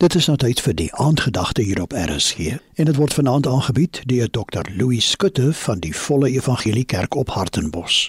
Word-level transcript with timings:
Dit 0.00 0.14
is 0.16 0.30
nou 0.30 0.38
tyd 0.40 0.62
vir 0.64 0.72
die 0.78 0.88
aandgedagte 0.96 1.60
hier 1.60 1.82
op 1.82 1.92
RSG 1.92 2.54
en 2.80 2.86
dit 2.88 2.96
word 2.96 3.12
vanaand 3.12 3.44
aangebied 3.46 3.98
deur 4.08 4.30
Dr. 4.32 4.64
Louis 4.72 5.10
Skutte 5.12 5.50
van 5.52 5.82
die 5.84 5.92
Volle 5.92 6.30
Evangelie 6.32 6.86
Kerk 6.88 7.18
op 7.20 7.34
Hartenbos. 7.36 8.06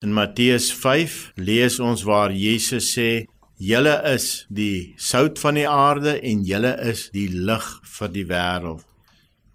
In 0.00 0.14
Matteus 0.16 0.70
5 0.72 1.34
lees 1.36 1.76
ons 1.84 2.06
waar 2.08 2.32
Jesus 2.32 2.94
sê: 2.96 3.26
"Julle 3.60 3.92
is 4.14 4.46
die 4.48 4.94
sout 4.96 5.36
van 5.38 5.60
die 5.60 5.68
aarde 5.68 6.16
en 6.16 6.46
julle 6.48 6.72
is 6.80 7.10
die 7.12 7.28
lig 7.28 7.68
vir 7.98 8.08
die 8.08 8.24
wêreld." 8.32 8.88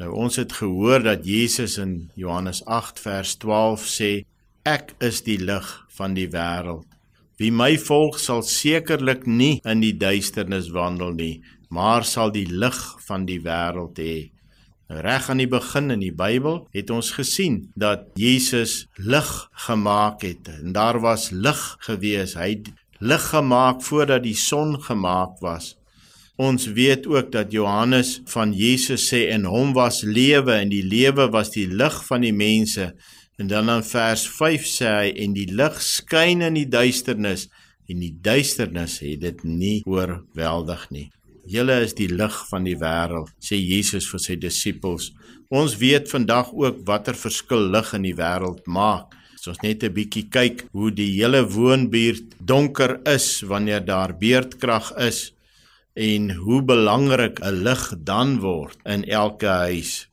Nou 0.00 0.10
ons 0.24 0.40
het 0.40 0.56
gehoor 0.56 1.04
dat 1.04 1.28
Jesus 1.28 1.76
in 1.76 2.08
Johannes 2.14 2.64
8 2.64 3.00
vers 3.00 3.36
12 3.36 3.84
sê: 3.98 4.24
"Ek 4.64 4.94
is 5.00 5.20
die 5.20 5.38
lig 5.38 5.68
van 6.00 6.14
die 6.14 6.30
wêreld." 6.32 6.88
Wie 7.40 7.50
my 7.50 7.76
volg 7.80 8.18
sal 8.20 8.42
sekerlik 8.44 9.26
nie 9.26 9.60
in 9.64 9.80
die 9.80 9.94
duisternis 9.96 10.70
wandel 10.74 11.14
nie, 11.16 11.34
maar 11.72 12.04
sal 12.04 12.32
die 12.34 12.46
lig 12.46 12.78
van 13.06 13.26
die 13.28 13.40
wêreld 13.40 13.98
hê. 13.98 14.30
Reg 14.92 15.30
aan 15.32 15.40
die 15.40 15.48
begin 15.48 15.94
in 15.94 16.02
die 16.04 16.12
Bybel 16.12 16.66
het 16.76 16.90
ons 16.92 17.14
gesien 17.16 17.62
dat 17.80 18.10
Jesus 18.18 18.86
lig 19.00 19.30
gemaak 19.64 20.26
het 20.26 20.50
en 20.52 20.74
daar 20.76 21.00
was 21.00 21.30
lig 21.32 21.60
gewees. 21.86 22.36
Hy 22.36 22.50
het 22.58 22.68
lig 23.00 23.24
gemaak 23.32 23.80
voordat 23.82 24.26
die 24.26 24.36
son 24.36 24.76
gemaak 24.82 25.40
was. 25.40 25.72
Ons 26.36 26.66
weet 26.76 27.06
ook 27.06 27.32
dat 27.32 27.52
Johannes 27.52 28.20
van 28.32 28.52
Jesus 28.56 29.08
sê 29.08 29.26
in 29.32 29.44
hom 29.48 29.72
was 29.76 30.02
lewe 30.02 30.54
en 30.58 30.72
die 30.72 30.84
lewe 30.84 31.28
was 31.32 31.52
die 31.56 31.68
lig 31.68 31.98
van 32.08 32.24
die 32.24 32.34
mense. 32.36 32.92
En 33.42 33.48
dan 33.48 33.70
in 33.70 33.82
vers 33.82 34.22
5 34.30 34.66
sê 34.70 34.86
hy 34.86 35.06
en 35.24 35.32
die 35.34 35.48
lig 35.50 35.80
skyn 35.82 36.44
in 36.46 36.54
die 36.54 36.68
duisternis 36.70 37.48
en 37.90 37.98
die 37.98 38.12
duisternis 38.22 39.00
het 39.02 39.24
dit 39.24 39.40
nie 39.42 39.80
oorweldig 39.90 40.84
nie. 40.94 41.08
Julle 41.50 41.80
is 41.82 41.96
die 41.98 42.06
lig 42.06 42.36
van 42.52 42.68
die 42.68 42.76
wêreld, 42.78 43.32
sê 43.42 43.58
Jesus 43.58 44.06
vir 44.12 44.22
sy 44.22 44.36
disippels. 44.44 45.08
Ons 45.50 45.74
weet 45.80 46.06
vandag 46.12 46.52
ook 46.54 46.84
watter 46.86 47.18
verskil 47.18 47.66
lig 47.74 47.90
in 47.98 48.06
die 48.06 48.14
wêreld 48.20 48.62
maak. 48.78 49.18
As 49.34 49.50
ons 49.50 49.62
net 49.66 49.82
'n 49.82 49.90
bietjie 49.90 50.28
kyk 50.30 50.62
hoe 50.70 50.94
die 50.94 51.10
hele 51.18 51.42
woonbuurt 51.42 52.38
donker 52.38 53.00
is 53.10 53.42
wanneer 53.42 53.82
daar 53.82 54.14
beerdkrag 54.14 54.94
is 55.02 55.32
en 55.98 56.30
hoe 56.30 56.62
belangrik 56.62 57.42
'n 57.42 57.64
lig 57.66 57.90
dan 58.06 58.38
word 58.38 58.78
in 58.86 59.02
elke 59.02 59.50
huis. 59.66 60.11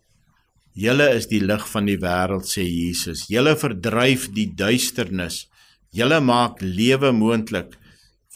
Julle 0.73 1.09
is 1.15 1.27
die 1.27 1.41
lig 1.41 1.65
van 1.71 1.85
die 1.89 1.97
wêreld 1.97 2.47
sê 2.47 2.63
Jesus. 2.63 3.25
Julle 3.29 3.55
verdryf 3.57 4.29
die 4.33 4.47
duisternis. 4.55 5.47
Julle 5.91 6.19
maak 6.21 6.61
lewe 6.61 7.11
moontlik 7.11 7.75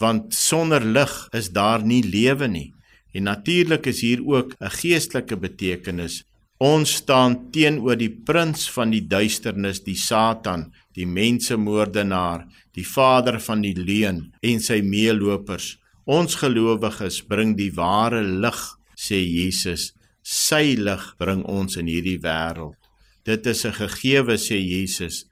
want 0.02 0.34
sonder 0.34 0.82
lig 0.82 1.12
is 1.38 1.52
daar 1.54 1.84
nie 1.86 2.02
lewe 2.02 2.48
nie. 2.50 2.72
En 3.14 3.28
natuurlik 3.30 3.86
is 3.86 4.00
hier 4.02 4.20
ook 4.26 4.54
'n 4.60 4.70
geestelike 4.80 5.36
betekenis. 5.36 6.24
Ons 6.58 6.94
staan 6.94 7.50
teenoor 7.50 7.96
die 7.96 8.10
prins 8.10 8.70
van 8.70 8.90
die 8.90 9.06
duisternis, 9.06 9.80
die 9.80 9.96
Satan, 9.96 10.72
die 10.94 11.06
mensemoordenaar, 11.06 12.46
die 12.74 12.86
vader 12.86 13.40
van 13.40 13.60
die 13.62 13.74
leuen 13.74 14.32
en 14.40 14.60
sy 14.60 14.80
meelopers. 14.82 15.78
Ons 16.06 16.34
gelowiges 16.34 17.22
bring 17.22 17.56
die 17.56 17.72
ware 17.72 18.22
lig, 18.22 18.78
sê 18.96 19.18
Jesus 19.22 19.94
sy 20.24 20.74
lig 20.80 21.04
bring 21.20 21.44
ons 21.44 21.76
in 21.76 21.86
hierdie 21.86 22.18
wêreld. 22.24 22.78
Dit 23.24 23.46
is 23.46 23.64
'n 23.64 23.72
gegewe 23.72 24.36
sê 24.36 24.56
Jesus. 24.56 25.24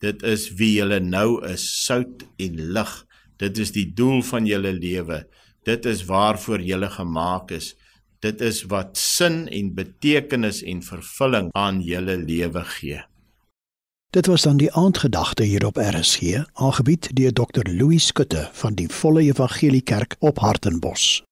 Dit 0.00 0.22
is 0.22 0.54
wie 0.54 0.78
jy 0.80 0.98
nou 1.00 1.44
is, 1.44 1.84
sout 1.84 2.24
en 2.38 2.72
lig. 2.72 3.06
Dit 3.38 3.58
is 3.58 3.70
die 3.72 3.92
doel 3.94 4.22
van 4.22 4.46
jou 4.46 4.60
lewe. 4.60 5.26
Dit 5.64 5.86
is 5.86 6.04
waarvoor 6.04 6.60
jy 6.60 6.88
gemaak 6.88 7.50
is. 7.50 7.74
Dit 8.20 8.40
is 8.40 8.62
wat 8.62 8.96
sin 8.96 9.48
en 9.48 9.74
betekenis 9.74 10.62
en 10.62 10.82
vervulling 10.82 11.50
aan 11.52 11.80
jou 11.80 12.00
lewe 12.02 12.64
gee. 12.64 13.02
Dit 14.10 14.26
was 14.26 14.42
dan 14.42 14.56
die 14.56 14.72
aandgedagte 14.72 15.42
hier 15.42 15.66
op 15.66 15.76
RSG, 15.76 16.46
aangebied 16.52 17.10
deur 17.16 17.32
Dr. 17.32 17.66
Louis 17.68 18.06
Skutte 18.06 18.48
van 18.52 18.74
die 18.74 18.88
Volle 18.88 19.22
Evangelie 19.22 19.82
Kerk 19.82 20.16
op 20.18 20.38
Hartenbos. 20.38 21.22